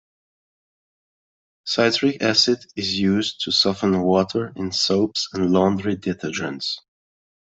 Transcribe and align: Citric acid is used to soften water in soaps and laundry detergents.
Citric 1.63 2.23
acid 2.23 2.65
is 2.75 2.97
used 2.99 3.41
to 3.41 3.51
soften 3.51 4.01
water 4.01 4.51
in 4.55 4.71
soaps 4.71 5.29
and 5.31 5.51
laundry 5.51 5.95
detergents. 5.95 6.77